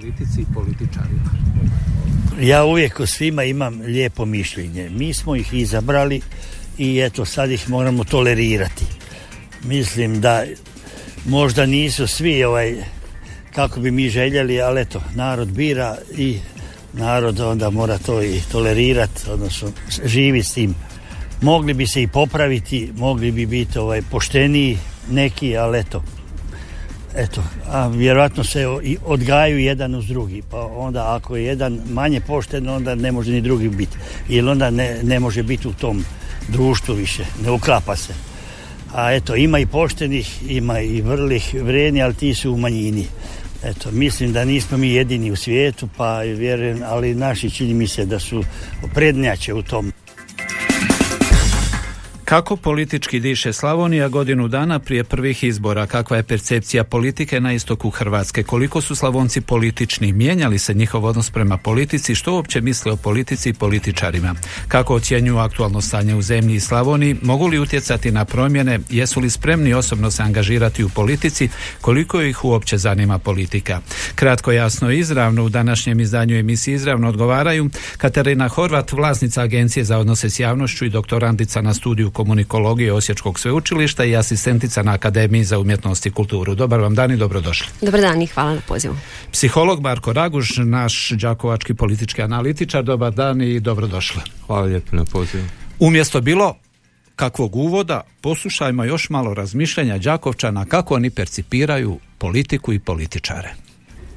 [0.00, 1.30] politici i političarima?
[2.40, 4.90] Ja uvijek o svima imam lijepo mišljenje.
[4.90, 6.20] Mi smo ih izabrali
[6.78, 8.84] i eto sad ih moramo tolerirati.
[9.64, 10.44] Mislim da
[11.26, 12.76] možda nisu svi ovaj
[13.54, 16.38] kako bi mi željeli, ali eto, narod bira i
[16.92, 19.68] narod onda mora to i tolerirati, odnosno
[20.04, 20.74] živi s tim.
[21.42, 24.78] Mogli bi se i popraviti, mogli bi biti ovaj pošteniji
[25.10, 26.02] neki, ali eto,
[27.18, 32.20] Eto, a vjerojatno se i odgajaju jedan uz drugi, pa onda ako je jedan manje
[32.20, 33.96] pošten, onda ne može ni drugi biti,
[34.28, 36.04] jer onda ne, ne može biti u tom
[36.48, 38.14] društvu više, ne uklapa se.
[38.94, 43.06] A eto, ima i poštenih, ima i vrlih vredni, ali ti su u manjini.
[43.64, 48.06] Eto, mislim da nismo mi jedini u svijetu, pa vjerujem, ali naši čini mi se
[48.06, 48.44] da su
[48.94, 49.92] prednjače u tom.
[52.28, 55.86] Kako politički diše Slavonija godinu dana prije prvih izbora?
[55.86, 58.42] Kakva je percepcija politike na istoku Hrvatske?
[58.42, 60.12] Koliko su Slavonci politični?
[60.12, 62.14] Mijenjali se njihov odnos prema politici?
[62.14, 64.34] Što uopće misle o politici i političarima?
[64.68, 67.16] Kako ocjenjuju aktualno stanje u zemlji i Slavoniji?
[67.22, 68.78] Mogu li utjecati na promjene?
[68.90, 71.48] Jesu li spremni osobno se angažirati u politici?
[71.80, 73.80] Koliko ih uopće zanima politika?
[74.14, 79.98] Kratko, jasno i izravno u današnjem izdanju emisije izravno odgovaraju Katarina Horvat, vlasnica Agencije za
[79.98, 85.58] odnose s javnošću i doktorantica na studiju komunikologije Osječkog sveučilišta i asistentica na Akademiji za
[85.58, 86.54] umjetnost i kulturu.
[86.54, 87.68] Dobar vam dan i dobrodošli.
[87.80, 88.96] Dobar dan i hvala na pozivu.
[89.32, 92.82] Psiholog Marko Raguž, naš đakovački politički analitičar.
[92.84, 94.22] Dobar dan i dobrodošli.
[94.46, 95.44] Hvala lijepo na pozivu.
[95.78, 96.56] Umjesto bilo
[97.16, 103.67] kakvog uvoda, poslušajmo još malo razmišljanja Đakovčana kako oni percipiraju politiku i političare.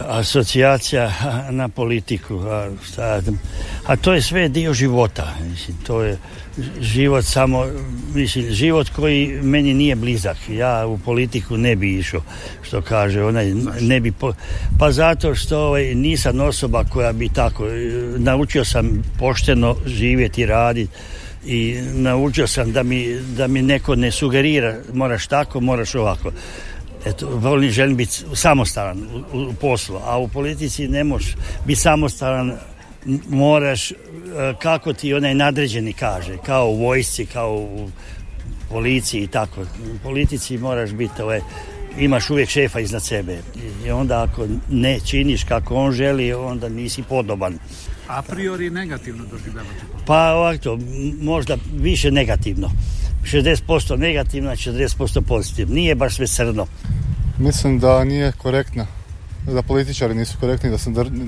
[0.07, 1.11] Asocijacija
[1.59, 2.69] na politiku, a,
[3.87, 5.33] a to je sve dio života.
[5.49, 6.17] Mislim, to je
[6.81, 7.65] život samo,
[8.13, 10.37] mislim, život koji meni nije blizak.
[10.49, 12.21] Ja u politiku ne bi išao,
[12.61, 14.33] što kaže onaj, ne bi, po-
[14.79, 17.71] pa zato što ovaj, nisam osoba koja bi tako, e,
[18.17, 20.91] naučio sam pošteno živjeti, raditi
[21.45, 26.31] i naučio sam da mi, da mi neko ne sugerira moraš tako, moraš ovako.
[27.05, 29.03] Eto, volim, želim biti samostalan
[29.33, 31.35] u, u poslu, a u politici ne možeš
[31.65, 32.53] biti samostalan,
[33.29, 33.95] moraš e,
[34.61, 37.89] kako ti onaj nadređeni kaže, kao u vojsci, kao u
[38.69, 39.61] policiji i tako.
[39.61, 41.41] U politici moraš biti ovaj,
[41.99, 43.39] imaš uvijek šefa iznad sebe
[43.85, 47.57] I- onda ako ne činiš kako on želi, onda nisi podoban.
[48.07, 49.81] A priori negativno doživljavate.
[50.05, 50.77] Pa ovako,
[51.21, 52.69] možda više negativno.
[53.23, 55.75] 60% negativno, a 40% pozitivno.
[55.75, 56.67] Nije baš sve crno.
[57.37, 58.87] Mislim da nije korektna,
[59.45, 61.27] da političari nisu korektni, da se dr-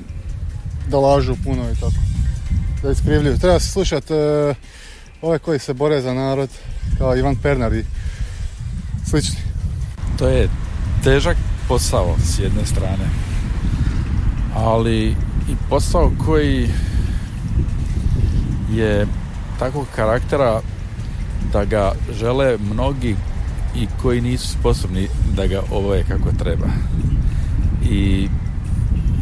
[0.88, 1.94] da lažu puno i tako.
[2.84, 3.38] Da iskrivljuju.
[3.38, 4.54] Treba se slušati e,
[5.22, 6.50] ove koji se bore za narod,
[6.98, 7.86] kao Ivan Pernar i
[9.10, 9.38] slični.
[10.18, 10.50] To je
[11.04, 11.38] težak
[11.68, 13.10] posao s jedne strane,
[14.56, 15.16] ali
[15.50, 16.70] i posao koji
[18.72, 19.08] je
[19.60, 20.62] takvog karaktera
[21.54, 23.16] da ga žele mnogi
[23.76, 26.68] i koji nisu sposobni da ga obave kako treba.
[27.90, 28.28] I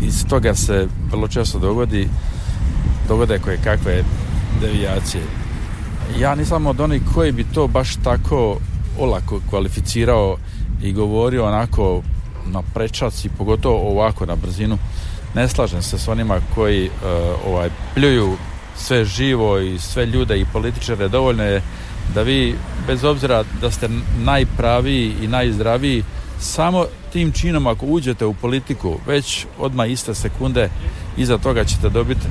[0.01, 2.07] iz toga se vrlo često dogodi
[3.07, 4.03] dogode koje kakve
[4.61, 5.23] devijacije.
[6.19, 8.57] Ja nisam od onih koji bi to baš tako
[8.99, 10.37] olako kvalificirao
[10.83, 12.01] i govorio onako
[12.45, 14.77] na prečac i pogotovo ovako na brzinu.
[15.35, 16.89] Ne slažem se s onima koji eh,
[17.47, 18.37] ovaj pljuju
[18.77, 21.61] sve živo i sve ljude i političare dovoljno je
[22.15, 22.55] da vi
[22.87, 23.89] bez obzira da ste
[24.23, 26.03] najpraviji i najzdraviji
[26.39, 30.69] samo tim činom ako uđete u politiku već odmah iste sekunde
[31.17, 32.27] iza toga ćete dobiti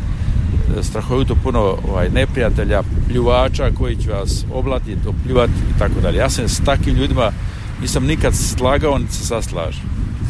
[0.78, 6.18] e, strahovito puno ovaj, neprijatelja, pljuvača koji će vas oblatiti, opljuvati i tako dalje.
[6.18, 7.32] Ja se s takvim ljudima
[7.80, 9.44] nisam nikad slagao, niti se sad.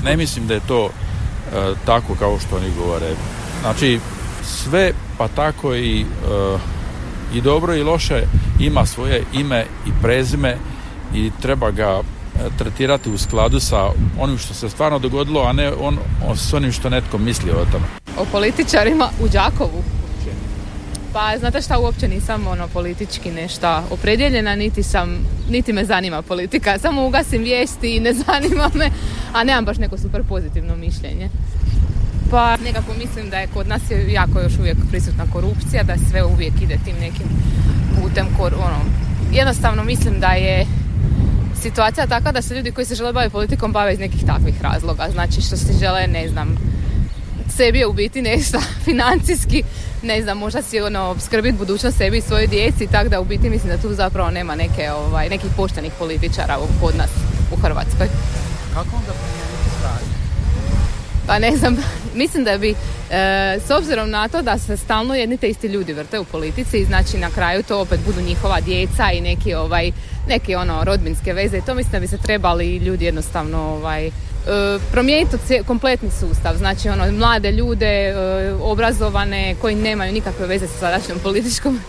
[0.05, 3.15] Ne mislim da je to e, tako kao što oni govore.
[3.61, 4.01] Znači,
[4.43, 6.05] sve pa tako i, e,
[7.35, 8.23] i dobro i loše
[8.61, 10.57] ima svoje ime i prezime
[11.15, 12.01] i treba ga e,
[12.59, 13.91] tretirati u skladu sa
[14.21, 15.99] onim što se stvarno dogodilo, a ne on,
[16.29, 17.85] on s onim što netko misli o tome.
[18.19, 19.83] o političarima u Đakovu.
[21.13, 25.19] Pa znate šta, uopće nisam ono politički nešto opredjeljena, niti sam,
[25.51, 26.79] niti me zanima politika.
[26.79, 28.91] Samo ugasim vijesti i ne zanima me,
[29.33, 31.29] a nemam baš neko super pozitivno mišljenje.
[32.31, 36.25] Pa nekako mislim da je kod nas je jako još uvijek prisutna korupcija, da sve
[36.25, 37.27] uvijek ide tim nekim
[38.11, 38.79] putem kor, ono,
[39.33, 40.67] jednostavno mislim da je
[41.63, 45.09] situacija takva da se ljudi koji se žele baviti politikom bave iz nekih takvih razloga.
[45.13, 46.57] Znači što se žele, ne znam,
[47.57, 49.63] sebi u biti nešto financijski,
[50.03, 53.51] ne znam, možda si ono, skrbiti budućnost sebi i svojoj djeci, tako da u biti
[53.51, 57.11] mislim da tu zapravo nema neke, ovaj, nekih poštenih političara kod nas
[57.53, 58.09] u Hrvatskoj.
[58.75, 59.13] Kako onda?
[61.31, 61.77] Pa ne znam,
[62.23, 62.75] mislim da bi,
[63.11, 66.79] e, s obzirom na to da se stalno jedni te isti ljudi vrte u politici
[66.79, 69.93] i znači na kraju to opet budu njihova djeca i neki ovaj,
[70.29, 74.11] neke ono rodbinske veze i to mislim da bi se trebali ljudi jednostavno ovaj, e,
[74.93, 78.15] promijeniti kompletni sustav, znači ono mlade ljude, e,
[78.63, 81.81] obrazovane koji nemaju nikakve veze sa sadašnjom političkom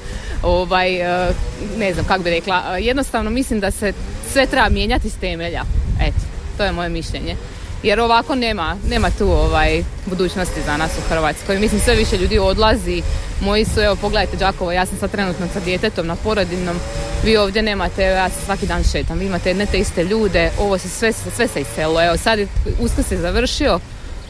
[0.44, 1.33] ovaj, e,
[1.77, 3.94] ne znam kako bi rekla, jednostavno mislim da se
[4.31, 5.63] sve treba mijenjati s temelja,
[6.01, 6.19] eto,
[6.57, 7.35] to je moje mišljenje
[7.83, 11.60] jer ovako nema, nema tu ovaj budućnosti za nas u Hrvatskoj.
[11.60, 13.01] Mislim sve više ljudi odlazi.
[13.42, 16.75] Moji su, evo pogledajte Đakovo, ja sam sad trenutno sa djetetom na porodinom.
[17.24, 20.78] Vi ovdje nemate, ja se svaki dan šetam, vi imate jedne te iste ljude, ovo
[20.78, 22.04] se sve, sve se iselo.
[22.04, 22.48] Evo sad je
[22.80, 23.80] uskrs se završio,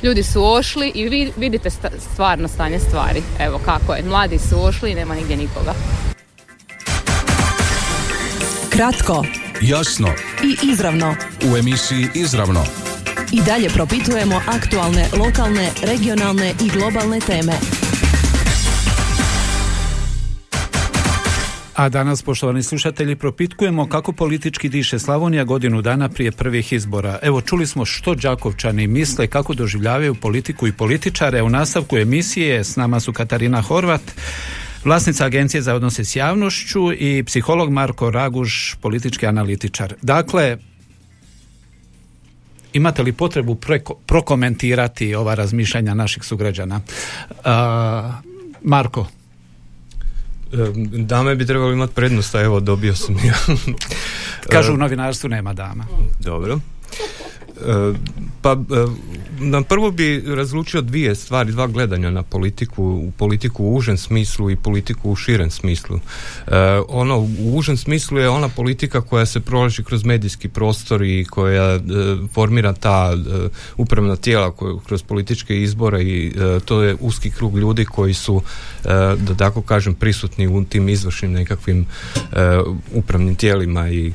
[0.04, 1.70] ljudi su ošli i vi vidite
[2.14, 3.22] stvarno stanje stvari.
[3.40, 5.74] Evo kako je, mladi su ošli i nema nigdje nikoga.
[8.70, 9.26] Kratko,
[9.62, 10.08] jasno
[10.44, 11.16] i izravno.
[11.52, 12.81] U emisiji Izravno
[13.32, 17.54] i dalje propitujemo aktualne, lokalne, regionalne i globalne teme.
[21.76, 27.20] A danas, poštovani slušatelji, propitkujemo kako politički diše Slavonija godinu dana prije prvih izbora.
[27.22, 31.42] Evo, čuli smo što Đakovčani misle, kako doživljavaju politiku i političare.
[31.42, 34.02] U nastavku emisije s nama su Katarina Horvat,
[34.84, 39.94] vlasnica Agencije za odnose s javnošću i psiholog Marko Raguž, politički analitičar.
[40.02, 40.58] Dakle,
[42.74, 46.82] Imate li potrebu preko, prokomentirati ova razmišljanja naših sugrađana?
[48.62, 49.08] Marko?
[50.98, 53.34] Dame bi trebali imati prednost, a evo dobio sam ja.
[54.50, 55.86] Kažu u novinarstvu nema dama.
[56.20, 56.60] Dobro.
[58.42, 58.58] Pa
[59.40, 64.52] na prvo bi razlučio dvije stvari, dva gledanja na politiku, u politiku u užem smislu
[64.52, 65.96] i politiku u širem smislu.
[65.96, 66.02] E,
[66.88, 71.76] ono u užem smislu je ona politika koja se prolaži kroz medijski prostor i koja
[71.76, 71.82] e,
[72.34, 73.48] formira ta e,
[73.78, 76.34] upravna tijela koje, kroz političke izbore i
[76.66, 78.42] to je uski krug ljudi koji su
[79.18, 81.86] da tako kažem prisutni u tim izvršnim nekakvim
[82.94, 84.14] upravnim tijelima i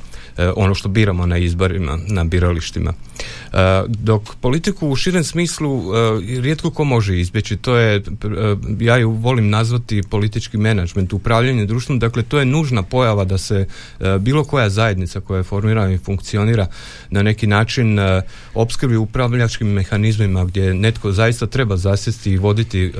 [0.56, 2.92] ono što biramo na izborima, na biralištima.
[3.52, 8.02] E, dok politiku u širem smislu e, rijetko ko može izbjeći, to je, e,
[8.80, 13.66] ja ju volim nazvati politički menadžment, upravljanje društvom, dakle to je nužna pojava da se
[14.20, 16.66] bilo koja zajednica koja je formirana i funkcionira
[17.10, 17.98] na neki način
[18.54, 22.92] opskrbi upravljačkim mehanizmima gdje netko zaista treba zasjesti i voditi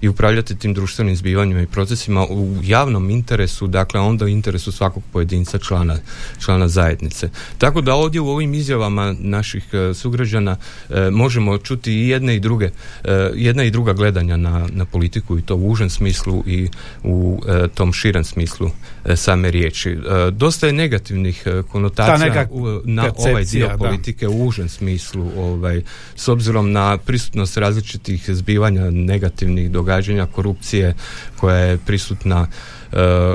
[0.00, 5.02] i upravljati tim društvenim zbivanjima i procesima u javnom interesu, dakle onda u interesu svakog
[5.12, 5.96] pojedinca člana,
[6.38, 7.28] člana zajednice.
[7.58, 10.56] Tako da ovdje u ovim izjavama naših E, sugrađana
[10.90, 15.38] e, možemo čuti i jedne i druge e, jedna i druga gledanja na, na politiku
[15.38, 16.68] i to u užem smislu i
[17.02, 17.42] u
[17.74, 18.70] tom širem smislu
[19.16, 19.98] same riječi.
[20.32, 22.46] Dosta je negativnih konotacija
[22.84, 25.82] na ovaj dio politike u užem smislu ovaj,
[26.16, 30.94] s obzirom na prisutnost različitih zbivanja negativnih događanja korupcije
[31.36, 32.46] koja je prisutna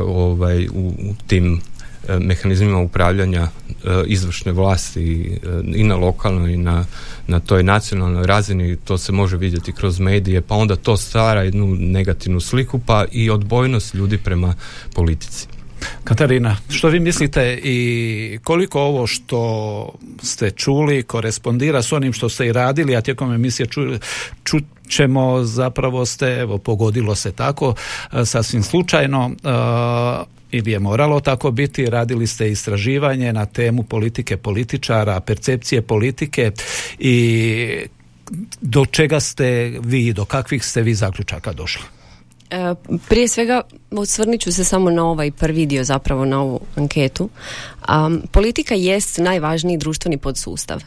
[0.06, 1.62] ovaj, u, u tim
[2.20, 3.50] mehanizmima upravljanja e,
[4.08, 6.86] izvršne vlasti e, i na lokalnoj i na,
[7.28, 11.76] na toj nacionalnoj razini to se može vidjeti kroz medije pa onda to stvara jednu
[11.80, 14.54] negativnu sliku pa i odbojnost ljudi prema
[14.96, 15.48] politici.
[16.04, 19.92] Katarina, što vi mislite i koliko ovo što
[20.24, 23.68] ste čuli korespondira s onim što ste i radili, a tijekom emisije
[24.44, 24.58] ču,
[24.88, 27.74] ćemo zapravo ste, evo pogodilo se tako,
[28.26, 29.32] sasvim slučajno,
[30.56, 36.52] ili je moralo tako biti, radili ste istraživanje na temu politike političara, percepcije politike
[37.00, 37.88] i
[38.62, 41.84] do čega ste vi, do kakvih ste vi zaključaka došli?
[42.50, 42.76] E,
[43.10, 47.30] prije svega osvrnit ću se samo na ovaj prvi dio zapravo na ovu anketu.
[48.32, 50.84] politika jest najvažniji društveni podsustav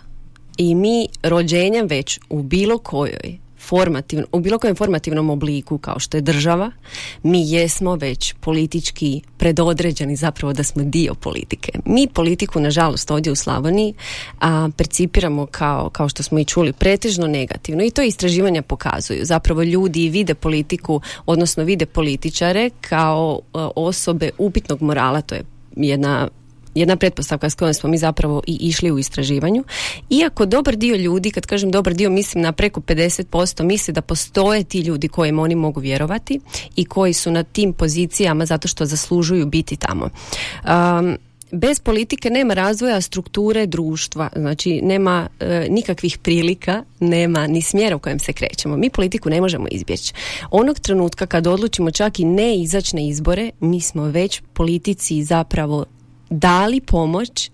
[0.57, 6.17] i mi rođenjem već u bilo kojoj formativno, u bilo kojem formativnom obliku kao što
[6.17, 6.71] je država,
[7.23, 11.73] mi jesmo već politički predodređeni zapravo da smo dio politike.
[11.85, 13.95] Mi politiku, nažalost, ovdje u Slavoniji
[14.41, 19.25] a, percipiramo kao, kao što smo i čuli, pretežno negativno i to istraživanja pokazuju.
[19.25, 23.41] Zapravo ljudi vide politiku, odnosno vide političare kao
[23.77, 25.43] osobe upitnog morala, to je
[25.77, 26.29] jedna
[26.79, 29.65] jedna pretpostavka s kojom smo mi zapravo i išli u istraživanju.
[30.11, 34.65] Iako dobar dio ljudi, kad kažem dobar dio, mislim na preko 50%, misle da postoje
[34.65, 36.41] ti ljudi kojima oni mogu vjerovati
[36.77, 40.11] i koji su na tim pozicijama zato što zaslužuju biti tamo.
[40.65, 41.19] Um,
[41.53, 47.99] bez politike nema razvoja strukture društva, znači nema e, nikakvih prilika, nema ni smjera u
[47.99, 48.77] kojem se krećemo.
[48.77, 50.13] Mi politiku ne možemo izbjeći.
[50.51, 55.85] Onog trenutka kad odlučimo čak i ne izaći na izbore, mi smo već politici zapravo
[56.31, 57.51] dali pomoć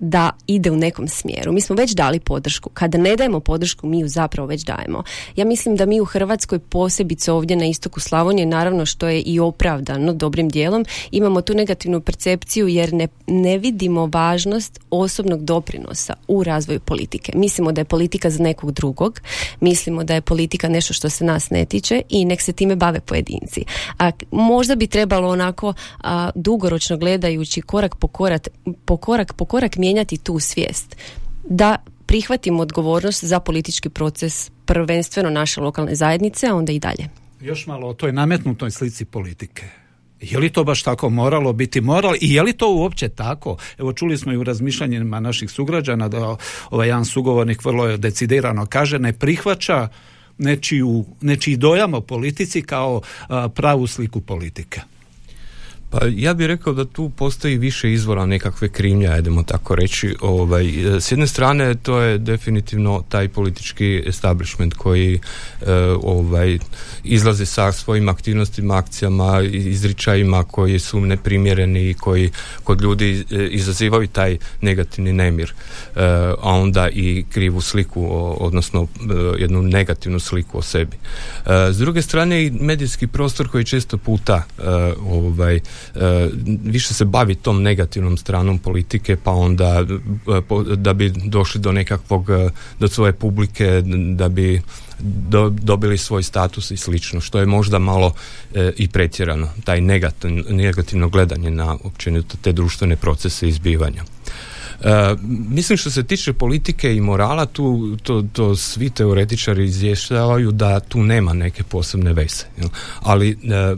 [0.00, 1.52] da ide u nekom smjeru.
[1.52, 2.70] Mi smo već dali podršku.
[2.74, 5.02] Kada ne dajemo podršku, mi ju zapravo već dajemo.
[5.36, 9.40] Ja mislim da mi u Hrvatskoj, posebice ovdje na istoku Slavonije, naravno što je i
[9.40, 16.44] opravdano dobrim dijelom, imamo tu negativnu percepciju jer ne, ne vidimo važnost osobnog doprinosa u
[16.44, 17.32] razvoju politike.
[17.34, 19.20] Mislimo da je politika za nekog drugog,
[19.60, 23.00] mislimo da je politika nešto što se nas ne tiče i nek se time bave
[23.00, 23.64] pojedinci.
[23.98, 28.48] A možda bi trebalo onako a, dugoročno gledajući korak po korak,
[28.84, 30.96] po korak po korak mijenjati tu svijest
[31.44, 31.76] da
[32.06, 37.08] prihvatimo odgovornost za politički proces prvenstveno naše lokalne zajednice, a onda i dalje.
[37.40, 39.64] Još malo o toj nametnutoj slici politike.
[40.20, 43.56] Je li to baš tako moralo biti moral i je li to uopće tako?
[43.78, 46.36] Evo čuli smo i u razmišljanjima naših sugrađana da
[46.70, 49.88] ovaj jedan sugovornik vrlo decidirano kaže ne prihvaća
[50.38, 53.00] nečiju, nečiji dojam o politici kao
[53.54, 54.80] pravu sliku politike.
[55.90, 60.14] Pa ja bih rekao da tu postoji više izvora nekakve krivnje, ajdemo tako reći.
[60.20, 60.64] Ovaj,
[61.00, 66.58] s jedne strane to je definitivno taj politički establishment koji e, ovaj,
[67.04, 72.30] izlazi sa svojim aktivnostima, akcijama, izričajima koji su neprimjereni i koji
[72.64, 76.00] kod ljudi e, izazivaju taj negativni nemir, e,
[76.42, 78.08] a onda i krivu sliku,
[78.40, 78.86] odnosno
[79.38, 80.96] jednu negativnu sliku o sebi.
[81.72, 84.42] S druge strane i medijski prostor koji često puta
[85.06, 85.60] ovaj, E,
[86.64, 92.30] više se bavi tom negativnom stranom politike pa onda e, da bi došli do nekakvog
[92.30, 93.82] e, do svoje publike
[94.14, 94.62] da bi
[95.50, 98.14] dobili svoj status i slično što je možda malo
[98.76, 104.02] i pretjerano taj negativno, negativno gledanje na općenito te društvene procese izbivanja
[104.80, 105.16] E,
[105.48, 111.02] mislim što se tiče politike i morala, tu to, to svi teoretičari izvještavaju da tu
[111.02, 112.44] nema neke posebne veze.
[113.00, 113.36] Ali e,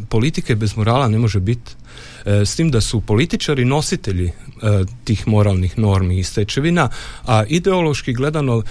[0.08, 1.79] politike bez morala ne može biti e,
[2.24, 4.30] s tim da su političari nositelji
[5.04, 6.88] tih moralnih normi i stečevina,
[7.26, 8.62] a ideološki gledano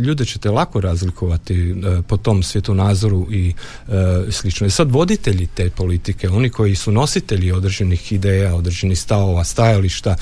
[0.00, 1.74] ljude ćete lako razlikovati
[2.08, 3.54] po tom svjetonazoru i
[4.30, 4.66] slično.
[4.66, 10.16] I sad voditelji te politike, oni koji su nositelji određenih ideja, određenih stavova, stajališta,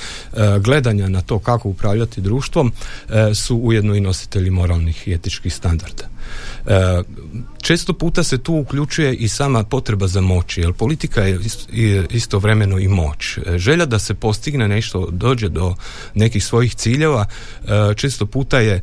[0.59, 2.71] gledanja na to kako upravljati društvom
[3.09, 6.03] e, su ujedno i nositelji moralnih i etičkih standarda.
[6.67, 7.03] E,
[7.61, 11.39] često puta se tu uključuje i sama potreba za moći, jer politika je
[12.09, 13.37] istovremeno i moć.
[13.37, 15.75] E, želja da se postigne nešto, dođe do
[16.13, 17.25] nekih svojih ciljeva,
[17.95, 18.81] često puta je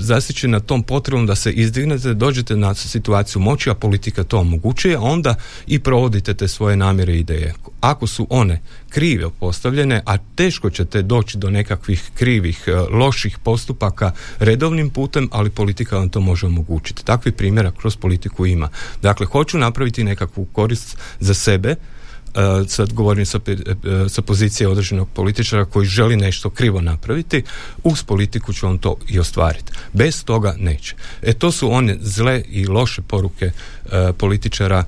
[0.00, 4.98] zasiće na tom potrebom da se izdignete, dođete na situaciju moći, a politika to omogućuje,
[4.98, 5.34] onda
[5.66, 7.54] i provodite te svoje namjere i ideje.
[7.80, 14.12] Ako su one krive postavljene, a teško ćete doći do nekakvih krivih, e, loših postupaka
[14.38, 17.04] redovnim putem, ali politika vam to može omogućiti.
[17.04, 18.68] Takvih primjera kroz politiku ima.
[19.02, 21.76] Dakle, hoću napraviti nekakvu korist za sebe,
[22.68, 27.42] sad govorim sa, uh, sa pozicije određenog političara koji želi nešto krivo napraviti,
[27.84, 29.72] uz politiku će on to i ostvariti.
[29.92, 30.94] Bez toga neće.
[31.22, 34.84] E to su one zle i loše poruke uh, političara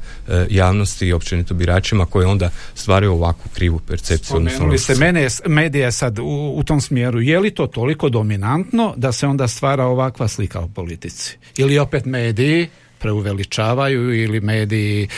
[0.51, 4.27] javnosti i općenito biračima koje onda stvaraju ovakvu krivu percepciju.
[4.27, 7.21] Spomenuli ste mene, medije sad u, u tom smjeru.
[7.21, 11.37] Je li to toliko dominantno da se onda stvara ovakva slika o politici?
[11.57, 15.09] Ili opet mediji preuveličavaju ili mediji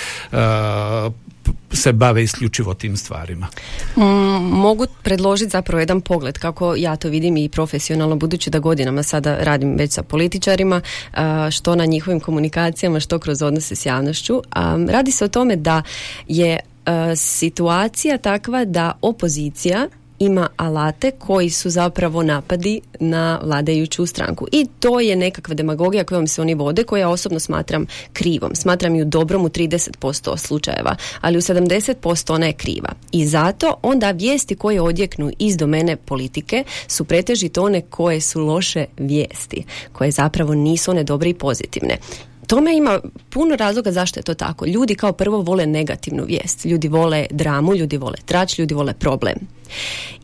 [1.73, 3.47] se bave isključivo tim stvarima?
[3.97, 4.03] Mm,
[4.51, 9.37] mogu predložiti zapravo jedan pogled kako ja to vidim i profesionalno budući da godinama sada
[9.41, 10.81] radim već sa političarima
[11.51, 14.43] što na njihovim komunikacijama što kroz odnose s javnošću.
[14.89, 15.83] Radi se o tome da
[16.29, 16.59] je
[17.17, 19.89] situacija takva da opozicija
[20.19, 24.47] ima alate koji su zapravo napadi na vladajuću stranku.
[24.53, 28.55] I to je nekakva demagogija kojom se oni vode, koja ja osobno smatram krivom.
[28.55, 32.93] Smatram ju dobrom u 30% slučajeva, ali u 70% ona je kriva.
[33.13, 38.87] I zato onda vijesti koje odjeknu iz domene politike su pretežito one koje su loše
[38.99, 41.99] vijesti, koje zapravo nisu one dobre i pozitivne
[42.49, 43.01] tome ima
[43.31, 44.67] puno razloga zašto je to tako.
[44.67, 49.35] Ljudi kao prvo vole negativnu vijest, ljudi vole dramu, ljudi vole trač, ljudi vole problem.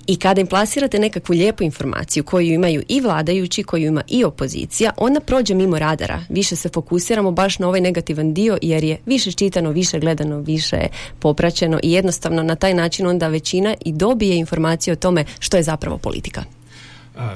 [0.07, 4.93] I kada im plasirate nekakvu lijepu informaciju koju imaju i vladajući, koju ima i opozicija,
[4.97, 6.21] ona prođe mimo radara.
[6.28, 10.87] Više se fokusiramo baš na ovaj negativan dio jer je više čitano, više gledano, više
[11.19, 15.62] popraćeno i jednostavno na taj način onda većina i dobije informacije o tome što je
[15.62, 16.45] zapravo politika.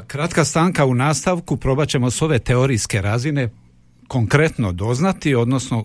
[0.06, 3.48] Kratka stanka u nastavku, probat ćemo s ove teorijske razine
[4.08, 5.84] konkretno doznati, odnosno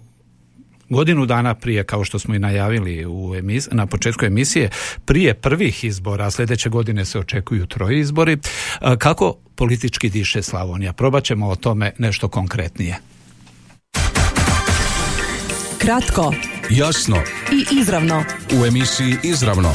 [0.89, 4.70] godinu dana prije, kao što smo i najavili u emis, na početku emisije,
[5.06, 8.38] prije prvih izbora, a sljedeće godine se očekuju troji izbori,
[8.98, 10.94] kako politički diše Slavonija?
[10.94, 13.00] Probat ćemo o tome nešto konkretnije.
[15.77, 16.34] Kratko,
[16.70, 17.18] jasno
[17.51, 18.24] i izravno.
[18.62, 19.74] U emisiji Izravno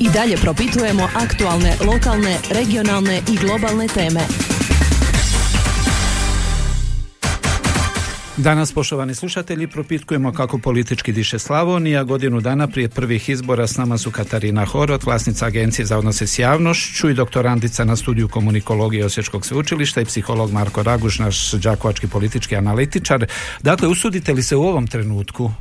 [0.00, 4.20] i dalje propitujemo aktualne, lokalne, regionalne i globalne teme.
[8.42, 12.04] Danas, poštovani slušatelji, propitkujemo kako politički diše Slavonija.
[12.04, 16.38] Godinu dana prije prvih izbora s nama su Katarina Horvat, vlasnica Agencije za odnose s
[16.38, 22.56] javnošću i doktorandica na studiju komunikologije Osječkog sveučilišta i psiholog Marko Raguš, naš đakovački politički
[22.56, 23.26] analitičar.
[23.62, 25.52] Dakle, usudite li se u ovom trenutku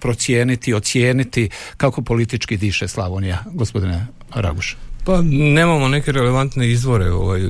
[0.00, 4.76] procijeniti, ocijeniti kako politički diše Slavonija, gospodine Raguš?
[5.06, 7.42] Pa nemamo neke relevantne izvore ovaj,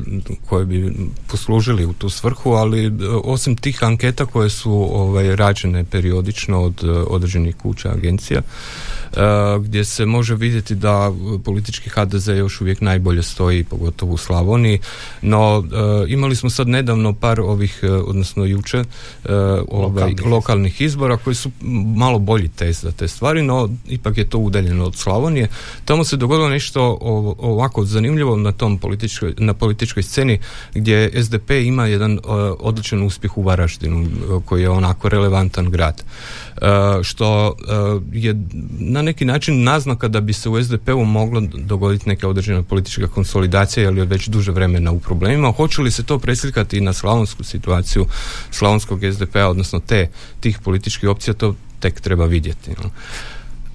[0.47, 0.93] koje bi
[1.27, 2.91] poslužili u tu svrhu, ali e,
[3.25, 9.21] osim tih anketa koje su ovaj, rađene periodično od e, određenih kuća agencija, e,
[9.61, 11.13] gdje se može vidjeti da
[11.45, 14.81] politički HDZ još uvijek najbolje stoji, pogotovo u Slavoniji,
[15.23, 15.65] no
[16.09, 18.85] imali smo sad nedavno par ovih, odnosno juče,
[19.69, 20.81] ovaj, lokalnih.
[20.81, 21.51] izbora koji su
[21.97, 25.49] malo bolji test za te stvari, no ipak je to udaljeno od Slavonije.
[25.85, 30.39] Tamo se dogodilo nešto o, ovako zanimljivo na tom političkoj, na političkoj sceni
[30.75, 32.21] gdje SDP ima jedan uh,
[32.59, 36.05] odličan uspjeh u Varaždinu uh, koji je onako relevantan grad.
[36.57, 37.57] Uh, što
[38.13, 38.35] je
[38.79, 43.85] na neki način naznaka da bi se u SDP-u moglo dogoditi neka određena politička konsolidacija
[43.85, 45.53] jer je već duže vremena u problemima.
[45.53, 48.07] Hoće li se to preslikati na slavonsku situaciju
[48.51, 50.09] slavonskog SDP-a, odnosno te
[50.41, 52.71] tih političkih opcija, to tek treba vidjeti.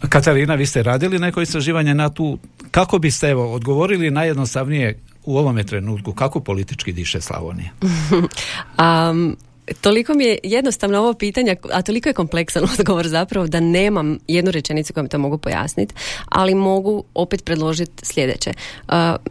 [0.10, 2.38] Katarina, vi ste radili neko istraživanje na tu,
[2.72, 7.70] kako biste evo odgovorili najjednostavnije u ovome trenutku, kako politički diše Slavonija?
[9.12, 9.38] um,
[9.82, 14.52] toliko mi je jednostavno ovo pitanje, a toliko je kompleksan odgovor zapravo da nemam jednu
[14.52, 15.94] rečenicu kojom to mogu pojasniti,
[16.26, 18.52] ali mogu opet predložiti sljedeće.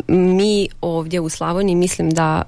[0.08, 2.42] mi ovdje u Slavoniji mislim da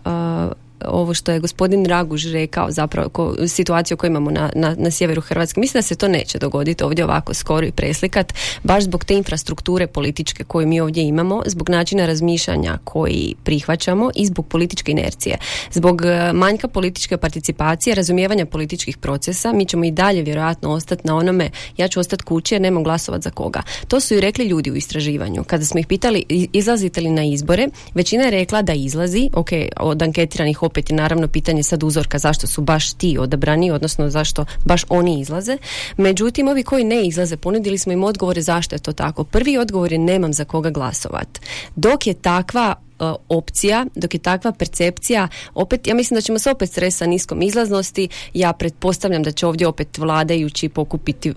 [0.89, 5.21] ovo što je gospodin Raguž rekao zapravo ko, situaciju koju imamo na, na, na sjeveru
[5.21, 5.61] Hrvatske.
[5.61, 9.87] Mislim da se to neće dogoditi ovdje ovako skoro i preslikat, baš zbog te infrastrukture
[9.87, 15.39] političke koju mi ovdje imamo, zbog načina razmišljanja koji prihvaćamo i zbog političke inercije.
[15.73, 21.17] Zbog e, manjka političke participacije, razumijevanja političkih procesa, mi ćemo i dalje vjerojatno ostati na
[21.17, 23.63] onome, ja ću ostati kući jer nemam glasovat za koga.
[23.89, 25.45] To su i rekli ljudi u istraživanju.
[25.45, 30.03] Kada smo ih pitali izlazite li na izbore, većina je rekla da izlazi, ok, od
[30.03, 34.85] anketiranih opet je naravno pitanje sad uzorka zašto su baš ti odabrani, odnosno zašto baš
[34.89, 35.59] oni izlaze.
[35.97, 39.25] Međutim, ovi koji ne izlaze, ponudili smo im odgovore zašto je to tako.
[39.25, 41.41] Prvi odgovor je nemam za koga glasovat.
[41.77, 46.51] Dok je takva e, opcija, dok je takva percepcija, opet, ja mislim da ćemo se
[46.51, 51.33] opet sresti sa niskom izlaznosti, ja pretpostavljam da će ovdje opet vladajući pokupiti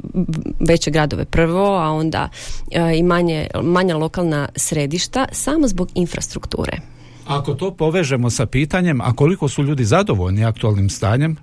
[0.60, 2.30] veće gradove prvo, a onda
[2.72, 6.96] e, i manje, manja lokalna središta, samo zbog infrastrukture.
[7.26, 11.38] Ako to povežemo sa pitanjem, a koliko su ljudi zadovoljni aktualnim stanjem,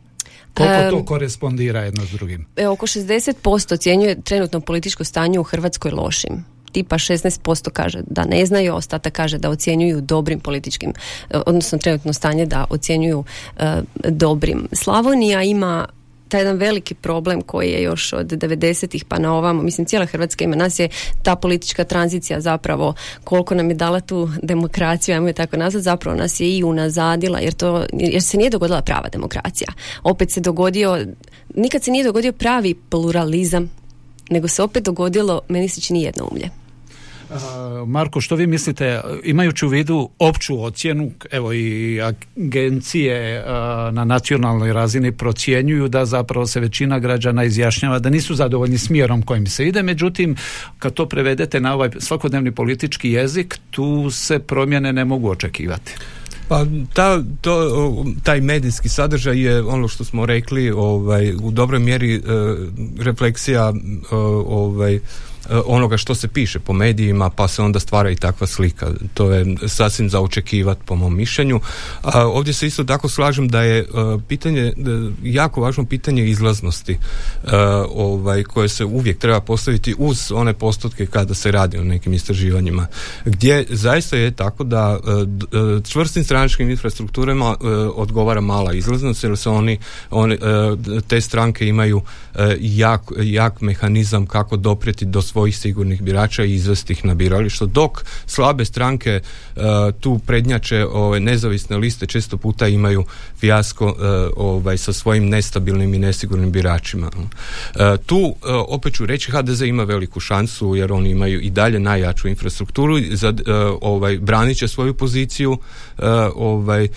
[0.54, 2.46] koliko to korespondira jedno s drugim?
[2.56, 8.46] E, oko 60% ocjenjuje trenutno političko stanje u Hrvatskoj lošim tipa 16% kaže da ne
[8.46, 10.92] znaju, ostatak kaže da ocjenjuju dobrim političkim,
[11.30, 13.24] e, odnosno trenutno stanje da ocjenjuju
[13.58, 14.68] e, dobrim.
[14.72, 15.86] Slavonija ima
[16.32, 20.44] taj jedan veliki problem koji je još od 90-ih pa na ovamo, mislim cijela Hrvatska
[20.44, 20.88] ima, nas je
[21.22, 26.16] ta politička tranzicija zapravo koliko nam je dala tu demokraciju, ajmo je tako nazvat, zapravo
[26.16, 29.68] nas je i unazadila jer, to, jer se nije dogodila prava demokracija.
[30.02, 31.06] Opet se dogodio,
[31.54, 33.70] nikad se nije dogodio pravi pluralizam,
[34.30, 36.61] nego se opet dogodilo, meni se čini umlje.
[37.86, 43.44] Marko, što vi mislite, imajući u vidu opću ocjenu, evo i agencije
[43.92, 49.46] na nacionalnoj razini procjenjuju da zapravo se većina građana izjašnjava da nisu zadovoljni smjerom kojim
[49.46, 50.36] se ide, međutim,
[50.78, 55.92] kad to prevedete na ovaj svakodnevni politički jezik, tu se promjene ne mogu očekivati.
[56.48, 62.14] Pa ta, to, taj medijski sadržaj je ono što smo rekli ovaj, u dobroj mjeri
[62.14, 62.20] e,
[62.98, 64.14] refleksija e,
[64.46, 65.00] ovaj,
[65.66, 68.90] onoga što se piše po medijima pa se onda stvara i takva slika.
[69.14, 71.60] To je sasvim za očekivati po mom mišljenju.
[72.02, 73.86] A ovdje se isto tako slažem da je
[74.28, 74.72] pitanje,
[75.22, 76.98] jako važno pitanje izlaznosti
[77.94, 82.86] ovaj, koje se uvijek treba postaviti uz one postotke kada se radi o nekim istraživanjima.
[83.24, 84.98] Gdje zaista je tako da
[85.88, 87.56] čvrstim stranačkim infrastrukturama
[87.94, 89.78] odgovara mala izlaznost jer se oni,
[90.10, 90.38] oni
[91.08, 92.02] te stranke imaju
[92.60, 97.66] jak, jak mehanizam kako doprijeti do svojih sigurnih birača i izvesti ih na birališta.
[97.66, 99.22] Dok slabe stranke e,
[100.00, 103.04] tu prednjače ove, nezavisne liste često puta imaju
[103.40, 104.04] fijasko e,
[104.36, 107.10] ovaj, sa svojim nestabilnim i nesigurnim biračima.
[107.10, 108.34] E, tu
[108.68, 113.34] opet ću reći HDZ ima veliku šansu jer oni imaju i dalje najjaču infrastrukturu za
[113.80, 115.58] ovaj branit će svoju poziciju
[116.34, 116.88] ovaj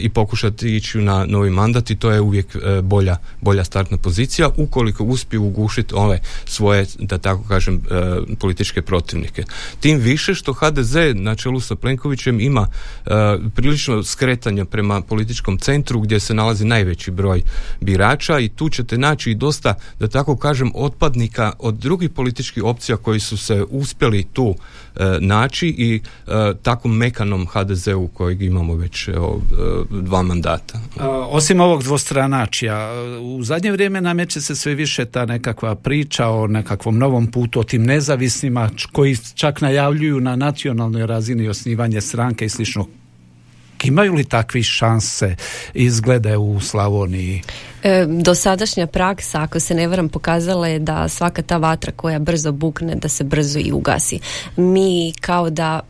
[0.00, 5.04] i pokušati ići na novi mandat i to je uvijek bolja, bolja startna pozicija ukoliko
[5.04, 9.44] uspiju ugušiti ove svoje da tako kažem e, političke protivnike.
[9.80, 12.66] Tim više što HDZ na čelu sa Plenkovićem ima
[13.06, 13.10] e,
[13.54, 17.42] prilično skretanje prema političkom centru gdje se nalazi najveći broj
[17.80, 22.96] birača i tu ćete naći i dosta da tako kažem otpadnika od drugih političkih opcija
[22.96, 24.54] koji su se uspjeli tu
[24.96, 26.00] e, naći i
[26.62, 29.08] tako mekanom HDZ-u kojeg imamo već
[29.90, 30.80] dva mandata.
[31.30, 36.98] Osim ovog dvostranačja, u zadnje vrijeme nameće se sve više ta nekakva priča o nekakvom
[36.98, 42.86] novom putu, o tim nezavisnima koji čak najavljuju na nacionalnoj razini osnivanje stranke i slično.
[43.84, 45.36] Imaju li takvi šanse
[45.74, 47.42] izglede u Slavoniji?
[47.82, 52.52] E, dosadašnja praksa, ako se ne varam, pokazala je da svaka ta vatra koja brzo
[52.52, 54.18] bukne, da se brzo i ugasi.
[54.56, 55.80] Mi kao da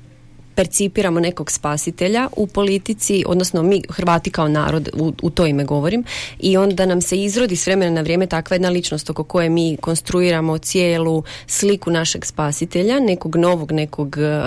[0.60, 6.04] percipiramo nekog spasitelja u politici, odnosno mi Hrvati kao narod, u, u to ime govorim,
[6.38, 9.76] i onda nam se izrodi s vremena na vrijeme takva jedna ličnost oko koje mi
[9.80, 14.42] konstruiramo cijelu sliku našeg spasitelja, nekog novog, nekog, e,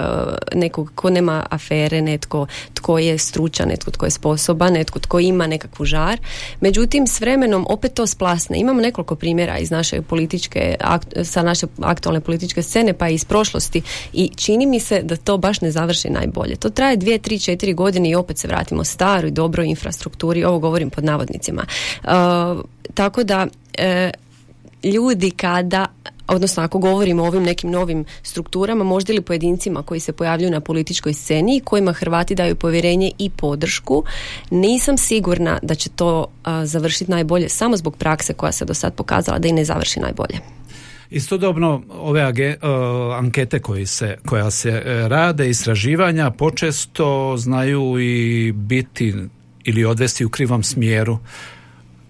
[0.55, 5.47] nekog ko nema afere, netko tko je stručan, netko tko je sposoban, netko tko ima
[5.47, 6.19] nekakvu žar.
[6.61, 8.59] Međutim, s vremenom opet to splasne.
[8.59, 10.75] Imamo nekoliko primjera iz naše političke,
[11.23, 13.81] sa naše aktualne političke scene, pa i iz prošlosti
[14.13, 16.55] i čini mi se da to baš ne završi najbolje.
[16.55, 20.89] To traje dvije, tri, četiri godine i opet se vratimo staroj, dobroj infrastrukturi, ovo govorim
[20.89, 21.65] pod navodnicima.
[22.03, 22.09] Uh,
[22.93, 25.85] tako da uh, ljudi kada
[26.27, 30.59] odnosno ako govorimo o ovim nekim novim strukturama, možda ili pojedincima koji se pojavljuju na
[30.59, 34.03] političkoj sceni i kojima Hrvati daju povjerenje i podršku,
[34.49, 38.93] nisam sigurna da će to uh, završiti najbolje samo zbog prakse koja se do sad
[38.93, 40.39] pokazala da i ne završi najbolje.
[41.15, 42.55] Istodobno ove age,
[43.17, 49.15] ankete koje se, koja se e, rade, istraživanja počesto znaju i biti
[49.63, 51.19] ili odvesti u krivom smjeru.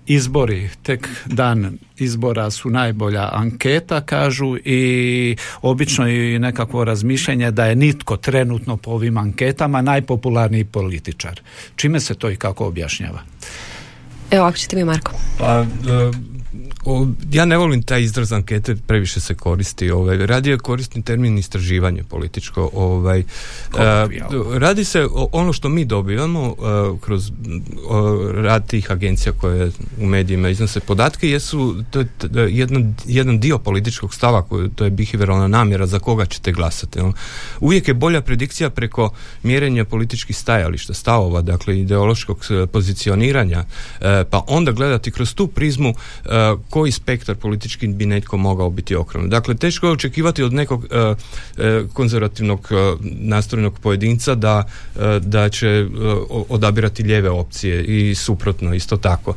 [0.07, 7.75] Izbori, tek dan izbora su najbolja anketa, kažu, i obično i nekakvo razmišljanje da je
[7.75, 11.41] nitko trenutno po ovim anketama najpopularniji političar.
[11.75, 13.21] Čime se to i kako objašnjava?
[14.31, 15.11] Evo, ako ćete mi, Marko.
[15.39, 15.65] Pa, e,
[16.85, 19.91] o, ja ne volim taj izraz ankete, previše se koristi.
[19.91, 22.69] Ovaj, je korisni termin istraživanje političko.
[22.73, 27.31] Ovaj, uh, radi se o ono što mi dobivamo uh, kroz
[28.33, 32.07] rad tih agencija koje u medijima iznose podatke jesu to je
[32.49, 36.99] jedan, jedan dio političkog stava koji to je behavioralna namjera za koga ćete glasati.
[37.59, 39.11] Uvijek je bolja predikcija preko
[39.43, 43.63] mjerenja političkih stajališta, stavova, dakle ideološkog pozicioniranja,
[44.29, 45.93] pa onda gledati kroz tu prizmu
[46.73, 49.29] koji spektar politički bi netko mogao biti okrenut.
[49.29, 51.17] Dakle, teško je očekivati od nekog uh,
[51.93, 54.63] konzervativnog uh, nastrojenog pojedinca da,
[55.19, 55.87] da će
[56.49, 59.35] odabirati lijeve opcije i suprotno isto tako.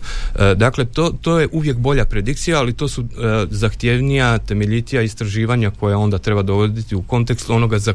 [0.57, 3.05] Dakle, to, to je uvijek bolja predikcija, ali to su
[3.51, 7.94] zahtjevnija, temeljitija istraživanja koja onda treba dovoditi u kontekst onoga za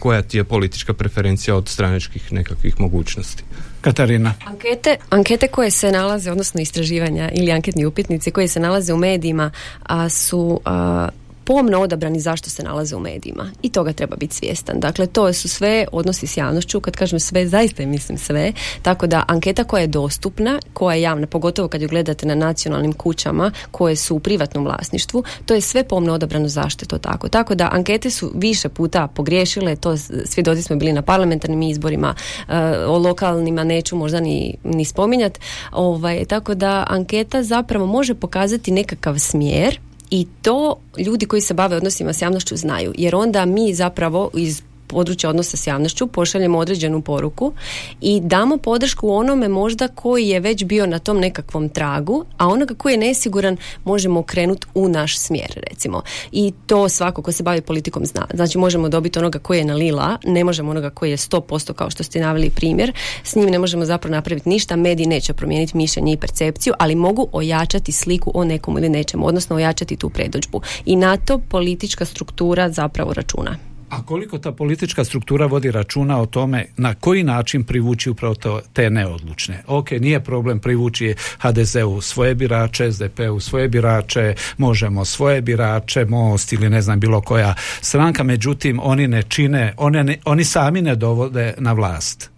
[0.00, 3.44] koja ti je politička preferencija od stranačkih nekakvih mogućnosti.
[3.80, 4.34] Katarina.
[4.44, 9.50] Ankete, ankete koje se nalaze, odnosno istraživanja ili anketni upitnici koje se nalaze u medijima
[9.82, 11.08] a, su a,
[11.44, 13.50] pomno odabrani zašto se nalaze u medijima.
[13.62, 14.80] I toga treba biti svjestan.
[14.80, 18.52] Dakle, to su sve odnosi s javnošću, kad kažem sve, zaista mislim sve,
[18.82, 22.92] tako da anketa koja je dostupna, koja je javna, pogotovo kad ju gledate na nacionalnim
[22.92, 27.28] kućama koje su u privatnom vlasništvu, to je sve pomno odabrano zašto je to tako.
[27.28, 32.14] Tako da ankete su više puta pogriješile, to svjedoci smo bili na parlamentarnim izborima,
[32.48, 32.54] uh,
[32.86, 35.40] o lokalnima neću možda ni, ni spominjati,
[35.72, 39.80] ovaj, tako da anketa zapravo može pokazati nekakav smjer
[40.12, 44.62] i to ljudi koji se bave odnosima s javnošću znaju jer onda mi zapravo iz
[44.92, 47.52] područja odnosa s javnošću, pošaljemo određenu poruku
[48.00, 52.74] i damo podršku onome možda koji je već bio na tom nekakvom tragu, a onoga
[52.74, 56.02] koji je nesiguran možemo okrenuti u naš smjer, recimo.
[56.32, 58.26] I to svako ko se bavi politikom zna.
[58.34, 61.90] Znači možemo dobiti onoga koji je na lila, ne možemo onoga koji je 100% kao
[61.90, 62.92] što ste naveli primjer,
[63.24, 67.28] s njim ne možemo zapravo napraviti ništa, mediji neće promijeniti mišljenje i percepciju, ali mogu
[67.32, 70.60] ojačati sliku o nekom ili nečemu, odnosno ojačati tu predođbu.
[70.86, 73.71] I na to politička struktura zapravo računa.
[73.92, 78.60] A koliko ta politička struktura vodi računa o tome na koji način privući upravo to,
[78.72, 79.62] te neodlučne?
[79.66, 86.70] Ok, nije problem privući HDZ-u svoje birače, SDP-u svoje birače, možemo svoje birače, Most ili
[86.70, 91.72] ne znam bilo koja stranka, međutim oni ne čine, oni, oni sami ne dovode na
[91.72, 92.32] vlast.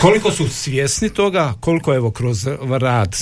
[0.00, 2.46] Koliko su svjesni toga, koliko evo kroz
[2.80, 3.16] rad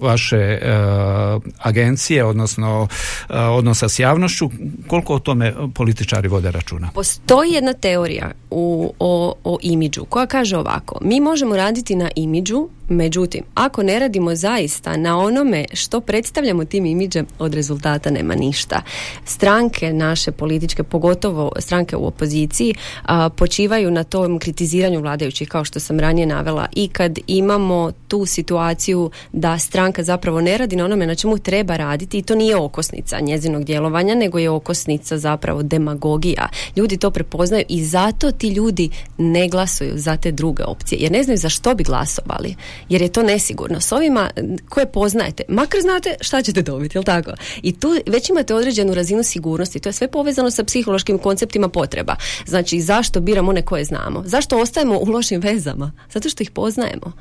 [0.00, 4.50] vaše uh, agencije, odnosno uh, odnosa s javnošću,
[4.86, 6.90] koliko o tome političari vode računa?
[6.94, 12.68] Postoji jedna teorija u, o, o imidžu koja kaže ovako, mi možemo raditi na imidžu
[12.92, 18.82] Međutim, ako ne radimo zaista na onome što predstavljamo tim imidžem, od rezultata nema ništa.
[19.24, 25.80] Stranke naše političke, pogotovo stranke u opoziciji, a, počivaju na tom kritiziranju vladajućih, kao što
[25.80, 26.66] sam ranije navela.
[26.72, 31.76] I kad imamo tu situaciju da stranka zapravo ne radi na onome na čemu treba
[31.76, 36.48] raditi, i to nije okosnica njezinog djelovanja, nego je okosnica zapravo demagogija.
[36.76, 41.22] Ljudi to prepoznaju i zato ti ljudi ne glasuju za te druge opcije, jer ne
[41.22, 42.54] znaju za što bi glasovali
[42.88, 43.80] jer je to nesigurno.
[43.80, 44.30] S ovima
[44.68, 47.30] koje poznajete, makar znate šta ćete dobiti, jel tako?
[47.62, 49.80] I tu već imate određenu razinu sigurnosti.
[49.80, 52.16] To je sve povezano sa psihološkim konceptima potreba.
[52.46, 54.22] Znači, zašto biramo one koje znamo?
[54.26, 55.92] Zašto ostajemo u lošim vezama?
[56.10, 57.12] Zato što ih poznajemo.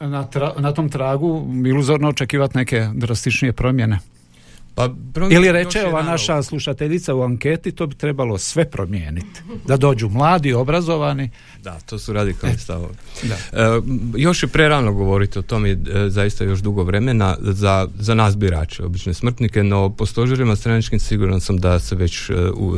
[0.00, 3.98] Na, na tom tragu iluzorno očekivati neke drastičnije promjene.
[4.74, 4.88] Pa,
[5.30, 9.40] Ili reče ova naša slušateljica u anketi, to bi trebalo sve promijeniti.
[9.66, 11.30] Da dođu mladi, obrazovani.
[11.62, 12.94] Da, to su radikalni stavovi.
[13.24, 13.28] E,
[14.16, 15.76] još je prerano govoriti o tome, e,
[16.08, 21.40] zaista još dugo vremena, za, za nas birače, obične smrtnike, no po stožerima straničkim siguran
[21.40, 22.76] sam da se već e, u,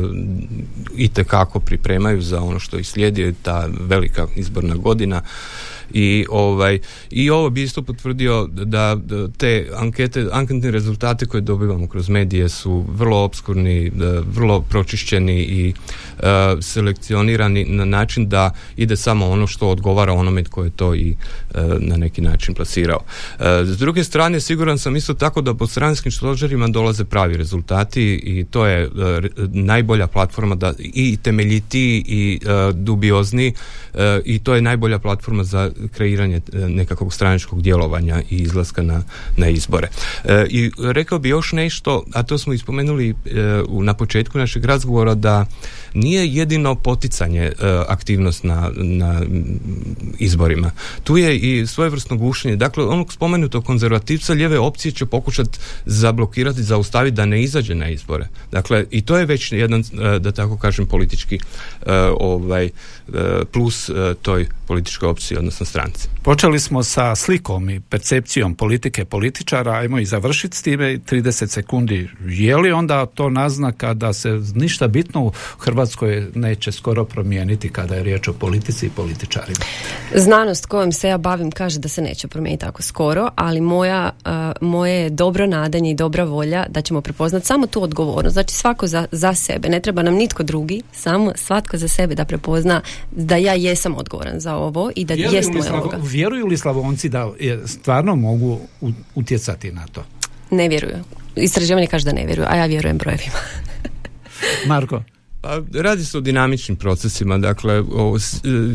[0.95, 5.21] itekako pripremaju za ono što ih slijedi, ta velika izborna godina
[5.93, 8.97] i ovaj i ovo bi isto potvrdio da
[9.37, 13.91] te ankete anketni rezultate koje dobivamo kroz medije su vrlo obskurni
[14.31, 15.73] vrlo pročišćeni i
[16.17, 16.23] uh,
[16.61, 21.15] selekcionirani na način da ide samo ono što odgovara onome tko je to i
[21.55, 22.99] e, na neki način plasirao.
[22.99, 28.03] Uh, s druge strane siguran sam isto tako da po stranskim stožerima dolaze pravi rezultati
[28.23, 28.89] i to je
[29.53, 32.39] najbolja platforma da i temeljiti i
[32.73, 33.53] dubiozni
[34.25, 39.03] i to je najbolja platforma za kreiranje e, nekakvog straničkog djelovanja i izlaska na,
[39.37, 39.87] na izbore.
[40.23, 43.13] E, I rekao bi još nešto, a to smo ispomenuli e,
[43.81, 45.45] na početku našeg razgovora da
[45.93, 47.53] nije jedino poticanje e,
[47.87, 49.21] aktivnost na, na
[50.19, 50.71] izborima.
[51.03, 52.55] Tu je i svojevrsno gušenje.
[52.55, 58.27] Dakle, onog spomenutog konzervativca lijeve opcije će pokušati zablokirati, zaustaviti da ne izađe na izbore.
[58.51, 59.83] Dakle, i to je već jedan,
[60.19, 61.39] da tako kažem, politički
[62.19, 62.69] ovaj,
[63.51, 63.89] plus
[64.21, 66.16] toj političkoj opciji, odnosno stranci.
[66.27, 72.09] Počeli smo sa slikom i percepcijom politike političara, ajmo i završiti s time 30 sekundi.
[72.25, 77.95] Je li onda to naznaka da se ništa bitno u Hrvatskoj neće skoro promijeniti kada
[77.95, 79.59] je riječ o politici i političarima?
[80.15, 84.31] Znanost kojom se ja bavim kaže da se neće promijeniti tako skoro, ali moja, uh,
[84.61, 88.33] moje dobro nadanje i dobra volja da ćemo prepoznati samo tu odgovornost.
[88.33, 92.25] Znači svako za, za sebe, ne treba nam nitko drugi, samo svatko za sebe da
[92.25, 95.97] prepozna da ja jesam odgovoran za ovo i da jest moja uloga.
[96.17, 98.59] Vjeruju li Slavonci da je, stvarno mogu
[99.15, 100.05] utjecati na to?
[100.51, 101.03] Ne vjeruju.
[101.35, 103.37] Istraživanje kaže da ne vjeruju, a ja vjerujem brojevima.
[104.73, 105.03] Marko?
[105.41, 108.17] Pa, radi se o dinamičnim procesima, dakle o,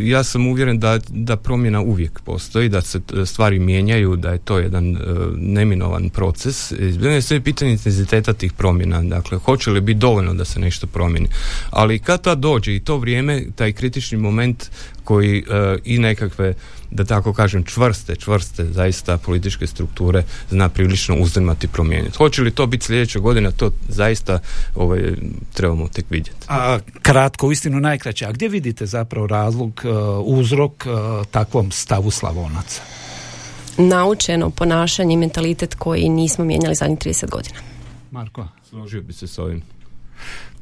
[0.01, 4.59] ja sam uvjeren da, da promjena uvijek postoji, da se stvari mijenjaju, da je to
[4.59, 4.99] jedan e,
[5.37, 6.73] neminovan proces.
[7.03, 11.29] je sve pitanje intenziteta tih promjena, dakle hoće li biti dovoljno da se nešto promijeni.
[11.71, 14.71] Ali kad ta dođe i to vrijeme, taj kritični moment
[15.05, 16.55] koji e, i nekakve
[16.91, 22.17] da tako kažem čvrste, čvrste zaista političke strukture zna prilično uzdrmati promijeniti.
[22.17, 24.39] Hoće li to biti sljedeća godina, to zaista
[24.75, 25.01] ovaj,
[25.53, 26.47] trebamo tek vidjeti.
[26.49, 29.89] A kratko, uistinu najkraće, a gdje vidite zapravo razlog, e,
[30.25, 32.83] uzrok uh, takvom stavu Slavonaca?
[33.79, 37.59] Naučeno ponašanje i mentalitet koji nismo mijenjali zadnjih 30 godina.
[38.11, 38.49] Marko?
[38.71, 39.63] Složio bi se s ovim.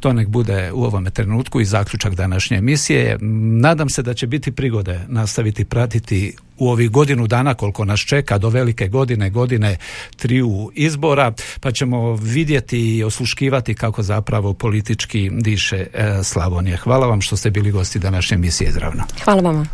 [0.01, 3.19] To nek bude u ovome trenutku i zaključak današnje emisije.
[3.61, 8.39] Nadam se da će biti prigode nastaviti pratiti u ovih godinu dana koliko nas čeka
[8.39, 9.77] do velike godine, godine
[10.17, 16.77] triju izbora, pa ćemo vidjeti i osluškivati kako zapravo politički diše e, Slavonije.
[16.77, 19.05] Hvala vam što ste bili gosti današnje emisije izravno.
[19.25, 19.67] Hvala vama.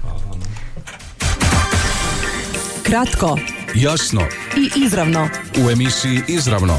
[2.83, 3.38] Kratko,
[3.75, 4.20] Jasno
[4.57, 5.29] i izravno.
[5.66, 6.79] u emisiji Izravno.